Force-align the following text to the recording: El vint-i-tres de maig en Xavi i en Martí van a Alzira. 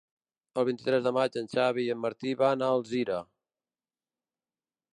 El 0.59 0.65
vint-i-tres 0.67 1.03
de 1.07 1.11
maig 1.17 1.37
en 1.41 1.49
Xavi 1.51 1.85
i 1.89 1.91
en 1.95 2.01
Martí 2.05 2.33
van 2.39 2.65
a 2.65 2.73
Alzira. 2.79 3.21